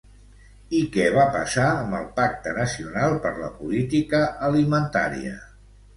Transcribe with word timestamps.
I 0.77 0.79
què 0.95 1.03
va 1.17 1.25
passar 1.35 1.67
amb 1.81 1.97
el 1.99 2.07
Pacte 2.21 2.55
Nacional 2.57 3.15
per 3.27 3.35
la 3.43 3.51
Política 3.61 4.23
Alimentària? 4.49 5.37